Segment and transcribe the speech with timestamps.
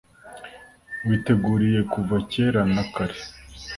[1.07, 3.17] witeguriye kuva kera na kare